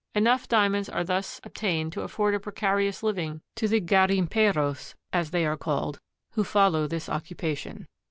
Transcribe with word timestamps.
Enough 0.15 0.47
Diamonds 0.47 0.89
are 0.89 1.03
thus 1.03 1.39
obtained 1.43 1.93
to 1.93 2.01
afford 2.01 2.33
a 2.33 2.39
precarious 2.39 3.03
living 3.03 3.41
to 3.53 3.67
the 3.67 3.79
garimperos, 3.79 4.95
as 5.13 5.29
they 5.29 5.45
are 5.45 5.55
called, 5.57 5.99
who 6.31 6.43
follow 6.43 6.87
this 6.87 7.07
occupation. 7.07 7.85